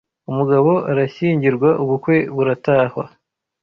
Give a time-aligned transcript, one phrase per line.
[0.31, 3.03] Umugabo arashyingirwa ubukwe buratahwa